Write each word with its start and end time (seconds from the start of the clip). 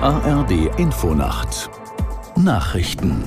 ARD 0.00 0.78
Infonacht 0.78 1.68
Nachrichten 2.36 3.24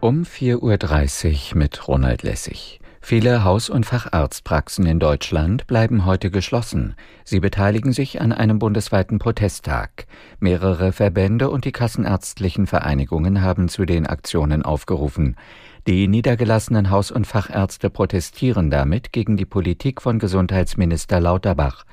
um 0.00 0.24
4.30 0.24 1.52
Uhr 1.52 1.58
mit 1.58 1.88
Ronald 1.88 2.22
Lessig. 2.22 2.80
Viele 3.00 3.44
Haus- 3.44 3.70
und 3.70 3.86
Facharztpraxen 3.86 4.84
in 4.84 4.98
Deutschland 4.98 5.66
bleiben 5.66 6.04
heute 6.04 6.30
geschlossen. 6.30 6.96
Sie 7.24 7.40
beteiligen 7.40 7.94
sich 7.94 8.20
an 8.20 8.34
einem 8.34 8.58
bundesweiten 8.58 9.18
Protesttag. 9.18 10.06
Mehrere 10.38 10.92
Verbände 10.92 11.48
und 11.48 11.64
die 11.64 11.72
kassenärztlichen 11.72 12.66
Vereinigungen 12.66 13.40
haben 13.40 13.70
zu 13.70 13.86
den 13.86 14.06
Aktionen 14.06 14.62
aufgerufen. 14.62 15.34
Die 15.86 16.08
niedergelassenen 16.08 16.90
Haus- 16.90 17.10
und 17.10 17.26
Fachärzte 17.26 17.88
protestieren 17.88 18.70
damit 18.70 19.14
gegen 19.14 19.38
die 19.38 19.46
Politik 19.46 20.02
von 20.02 20.18
Gesundheitsminister 20.18 21.20
Lauterbach. 21.20 21.86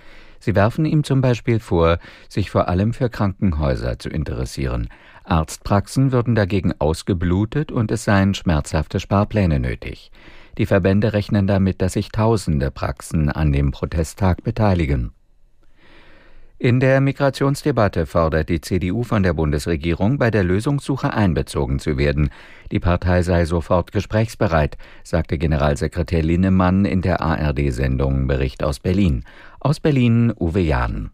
Sie 0.45 0.53
werfen 0.53 0.85
ihm 0.85 1.03
zum 1.03 1.21
Beispiel 1.21 1.59
vor, 1.59 1.97
sich 2.29 2.51
vor 2.51 2.69
allem 2.69 2.93
für 2.93 3.09
Krankenhäuser 3.09 3.97
zu 3.97 4.09
interessieren. 4.09 4.89
Arztpraxen 5.23 6.11
würden 6.11 6.35
dagegen 6.35 6.71
ausgeblutet 6.77 7.71
und 7.71 7.89
es 7.89 8.03
seien 8.03 8.35
schmerzhafte 8.35 8.99
Sparpläne 8.99 9.59
nötig. 9.59 10.11
Die 10.59 10.67
Verbände 10.67 11.13
rechnen 11.13 11.47
damit, 11.47 11.81
dass 11.81 11.93
sich 11.93 12.09
tausende 12.09 12.69
Praxen 12.69 13.31
an 13.31 13.51
dem 13.51 13.71
Protesttag 13.71 14.43
beteiligen. 14.43 15.15
In 16.57 16.79
der 16.79 17.01
Migrationsdebatte 17.01 18.05
fordert 18.05 18.47
die 18.47 18.61
CDU 18.61 19.03
von 19.03 19.23
der 19.23 19.33
Bundesregierung, 19.33 20.17
bei 20.17 20.31
der 20.31 20.45
Lösungssuche 20.45 21.13
einbezogen 21.13 21.79
zu 21.79 21.97
werden. 21.97 22.29
Die 22.71 22.79
Partei 22.79 23.23
sei 23.23 23.43
sofort 23.43 23.91
gesprächsbereit, 23.91 24.77
sagte 25.03 25.37
Generalsekretär 25.37 26.23
Linnemann 26.23 26.85
in 26.85 27.01
der 27.01 27.19
ARD-Sendung 27.19 28.27
Bericht 28.27 28.63
aus 28.63 28.79
Berlin. 28.79 29.25
Aus 29.65 29.79
Berlin 29.79 30.31
Uwe 30.37 30.59
Jahn. 30.59 31.09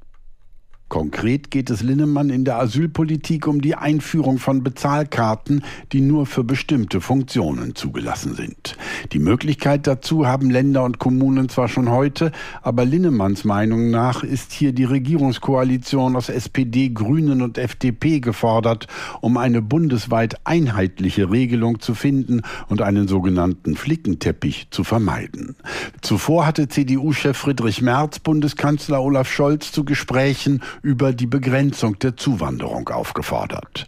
Konkret 0.91 1.51
geht 1.51 1.69
es 1.69 1.83
Linnemann 1.83 2.29
in 2.29 2.43
der 2.43 2.59
Asylpolitik 2.59 3.47
um 3.47 3.61
die 3.61 3.75
Einführung 3.75 4.39
von 4.39 4.61
Bezahlkarten, 4.61 5.63
die 5.93 6.01
nur 6.01 6.25
für 6.25 6.43
bestimmte 6.43 6.99
Funktionen 6.99 7.75
zugelassen 7.75 8.35
sind. 8.35 8.75
Die 9.13 9.19
Möglichkeit 9.19 9.87
dazu 9.87 10.27
haben 10.27 10.49
Länder 10.49 10.83
und 10.83 10.99
Kommunen 10.99 11.47
zwar 11.47 11.69
schon 11.69 11.89
heute, 11.89 12.33
aber 12.61 12.83
Linnemanns 12.83 13.45
Meinung 13.45 13.89
nach 13.89 14.25
ist 14.25 14.51
hier 14.51 14.73
die 14.73 14.83
Regierungskoalition 14.83 16.17
aus 16.17 16.27
SPD, 16.27 16.89
Grünen 16.89 17.41
und 17.41 17.57
FDP 17.57 18.19
gefordert, 18.19 18.87
um 19.21 19.37
eine 19.37 19.61
bundesweit 19.61 20.41
einheitliche 20.43 21.31
Regelung 21.31 21.79
zu 21.79 21.95
finden 21.95 22.41
und 22.67 22.81
einen 22.81 23.07
sogenannten 23.07 23.77
Flickenteppich 23.77 24.67
zu 24.71 24.83
vermeiden. 24.83 25.55
Zuvor 26.01 26.45
hatte 26.45 26.67
CDU-Chef 26.67 27.37
Friedrich 27.37 27.81
Merz 27.81 28.19
Bundeskanzler 28.19 29.01
Olaf 29.01 29.31
Scholz 29.31 29.71
zu 29.71 29.85
Gesprächen 29.85 30.61
über 30.81 31.13
die 31.13 31.27
Begrenzung 31.27 31.99
der 31.99 32.17
Zuwanderung 32.17 32.89
aufgefordert. 32.89 33.87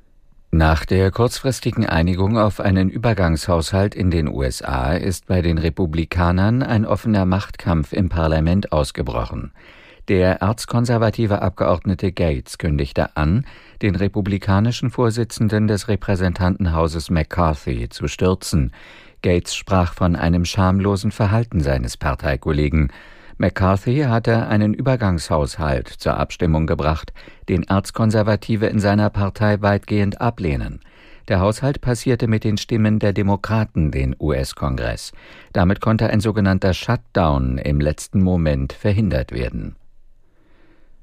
Nach 0.52 0.86
der 0.86 1.09
kurzfristigen 1.09 1.88
Einigung 1.88 2.38
auf 2.38 2.59
einen 2.59 2.89
Übergangshaushalt 2.89 3.95
in 3.95 4.11
den 4.11 4.27
USA 4.27 4.94
ist 4.94 5.25
bei 5.25 5.41
den 5.41 5.58
Republikanern 5.58 6.61
ein 6.61 6.85
offener 6.85 7.25
Machtkampf 7.25 7.91
im 7.91 8.09
Parlament 8.09 8.72
ausgebrochen. 8.72 9.52
Der 10.09 10.41
erzkonservative 10.41 11.41
Abgeordnete 11.41 12.11
Gates 12.11 12.58
kündigte 12.58 13.16
an, 13.16 13.45
den 13.81 13.95
republikanischen 13.95 14.91
Vorsitzenden 14.91 15.67
des 15.67 15.88
Repräsentantenhauses 15.88 17.09
McCarthy 17.09 17.89
zu 17.89 18.07
stürzen. 18.07 18.73
Gates 19.22 19.55
sprach 19.55 19.94
von 19.94 20.16
einem 20.16 20.45
schamlosen 20.45 21.11
Verhalten 21.11 21.61
seines 21.61 21.95
Parteikollegen. 21.97 22.91
McCarthy 23.38 24.02
hatte 24.02 24.48
einen 24.48 24.73
Übergangshaushalt 24.73 25.88
zur 25.88 26.17
Abstimmung 26.17 26.67
gebracht, 26.67 27.14
den 27.50 27.64
Erzkonservative 27.64 28.68
in 28.68 28.80
seiner 28.80 29.09
Partei 29.09 29.62
weitgehend 29.62 30.22
ablehnen. 30.22 30.80
Der 31.30 31.40
Haushalt 31.40 31.80
passierte 31.80 32.28
mit 32.28 32.44
den 32.44 32.57
Stimmen 32.57 33.00
der 33.00 33.13
Demokraten 33.13 33.91
den 33.91 34.16
US-Kongress. 34.19 35.13
Damit 35.53 35.80
konnte 35.80 36.09
ein 36.09 36.19
sogenannter 36.19 36.74
Shutdown 36.74 37.57
im 37.57 37.80
letzten 37.80 38.22
Moment 38.22 38.74
verhindert 38.74 39.31
werden. 39.31 39.75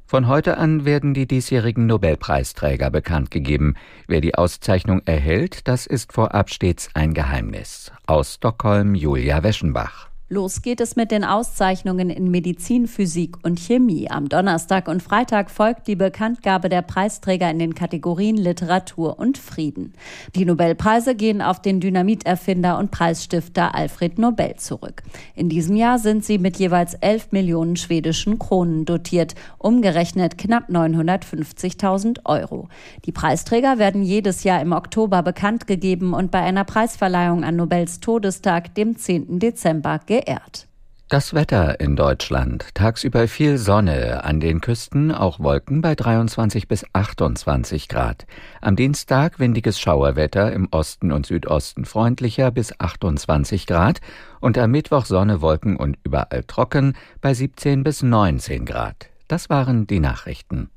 Von 0.06 0.26
heute 0.26 0.58
an 0.58 0.84
werden 0.84 1.14
die 1.14 1.26
diesjährigen 1.26 1.86
Nobelpreisträger 1.86 2.90
bekannt 2.90 3.30
gegeben. 3.30 3.76
Wer 4.08 4.20
die 4.20 4.34
Auszeichnung 4.34 5.02
erhält, 5.04 5.68
das 5.68 5.86
ist 5.86 6.12
vorab 6.12 6.50
stets 6.50 6.90
ein 6.94 7.14
Geheimnis. 7.14 7.92
Aus 8.06 8.34
Stockholm 8.34 8.96
Julia 8.96 9.42
Weschenbach. 9.44 10.09
Los 10.32 10.62
geht 10.62 10.80
es 10.80 10.94
mit 10.94 11.10
den 11.10 11.24
Auszeichnungen 11.24 12.08
in 12.08 12.30
Medizin, 12.30 12.86
Physik 12.86 13.38
und 13.42 13.58
Chemie. 13.58 14.08
Am 14.08 14.28
Donnerstag 14.28 14.86
und 14.86 15.02
Freitag 15.02 15.50
folgt 15.50 15.88
die 15.88 15.96
Bekanntgabe 15.96 16.68
der 16.68 16.82
Preisträger 16.82 17.50
in 17.50 17.58
den 17.58 17.74
Kategorien 17.74 18.36
Literatur 18.36 19.18
und 19.18 19.38
Frieden. 19.38 19.92
Die 20.36 20.44
Nobelpreise 20.44 21.16
gehen 21.16 21.42
auf 21.42 21.60
den 21.60 21.80
Dynamiterfinder 21.80 22.78
und 22.78 22.92
Preisstifter 22.92 23.74
Alfred 23.74 24.20
Nobel 24.20 24.54
zurück. 24.54 25.02
In 25.34 25.48
diesem 25.48 25.74
Jahr 25.74 25.98
sind 25.98 26.24
sie 26.24 26.38
mit 26.38 26.58
jeweils 26.58 26.94
11 26.94 27.32
Millionen 27.32 27.74
schwedischen 27.74 28.38
Kronen 28.38 28.84
dotiert, 28.84 29.34
umgerechnet 29.58 30.38
knapp 30.38 30.70
950.000 30.70 32.20
Euro. 32.24 32.68
Die 33.04 33.10
Preisträger 33.10 33.80
werden 33.80 34.04
jedes 34.04 34.44
Jahr 34.44 34.62
im 34.62 34.70
Oktober 34.70 35.24
bekannt 35.24 35.66
gegeben 35.66 36.14
und 36.14 36.30
bei 36.30 36.38
einer 36.38 36.62
Preisverleihung 36.62 37.42
an 37.42 37.56
Nobels 37.56 37.98
Todestag, 37.98 38.76
dem 38.76 38.96
10. 38.96 39.40
Dezember, 39.40 39.98
geehrt. 40.20 40.66
Das 41.08 41.34
Wetter 41.34 41.80
in 41.80 41.96
Deutschland. 41.96 42.66
Tagsüber 42.74 43.26
viel 43.26 43.58
Sonne, 43.58 44.22
an 44.22 44.38
den 44.38 44.60
Küsten 44.60 45.10
auch 45.10 45.40
Wolken 45.40 45.80
bei 45.80 45.96
23 45.96 46.68
bis 46.68 46.86
28 46.92 47.88
Grad. 47.88 48.26
Am 48.60 48.76
Dienstag 48.76 49.40
windiges 49.40 49.80
Schauerwetter, 49.80 50.52
im 50.52 50.68
Osten 50.70 51.10
und 51.10 51.26
Südosten 51.26 51.84
freundlicher 51.84 52.52
bis 52.52 52.78
28 52.78 53.66
Grad 53.66 54.00
und 54.38 54.56
am 54.56 54.70
Mittwoch 54.70 55.04
Sonne, 55.04 55.40
Wolken 55.40 55.76
und 55.76 55.98
überall 56.04 56.44
trocken 56.44 56.96
bei 57.20 57.34
17 57.34 57.82
bis 57.82 58.04
19 58.04 58.64
Grad. 58.64 59.08
Das 59.26 59.50
waren 59.50 59.88
die 59.88 59.98
Nachrichten. 60.00 60.70